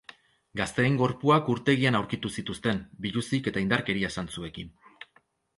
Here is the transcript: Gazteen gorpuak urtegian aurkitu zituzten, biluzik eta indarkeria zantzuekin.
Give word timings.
Gazteen 0.61 0.95
gorpuak 1.01 1.51
urtegian 1.55 1.99
aurkitu 1.99 2.31
zituzten, 2.37 2.81
biluzik 3.07 3.51
eta 3.53 3.65
indarkeria 3.67 4.13
zantzuekin. 4.17 4.77